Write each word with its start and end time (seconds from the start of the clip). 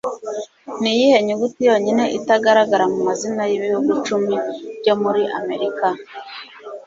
Niyihe 0.81 1.17
nyuguti 1.25 1.61
yonyine 1.69 2.03
itagaragara 2.17 2.85
mu 2.93 2.99
mazina 3.07 3.43
y'ibihugu 3.49 3.87
icumi 3.97 4.35
byo 4.79 4.93
muri 5.01 5.23
Amerika? 5.39 5.87